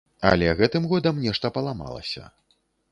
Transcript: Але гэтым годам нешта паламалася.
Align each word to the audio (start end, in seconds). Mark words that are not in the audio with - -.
Але 0.29 0.47
гэтым 0.61 0.87
годам 0.93 1.21
нешта 1.27 1.55
паламалася. 1.59 2.23